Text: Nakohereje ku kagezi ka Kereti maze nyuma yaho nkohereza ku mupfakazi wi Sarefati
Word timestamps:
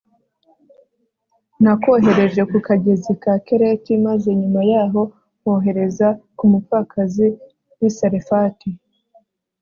Nakohereje 1.63 2.41
ku 2.51 2.57
kagezi 2.67 3.11
ka 3.23 3.33
Kereti 3.45 3.93
maze 4.05 4.29
nyuma 4.39 4.61
yaho 4.71 5.01
nkohereza 5.39 6.07
ku 6.37 6.43
mupfakazi 6.51 7.27
wi 7.79 7.89
Sarefati 7.97 8.69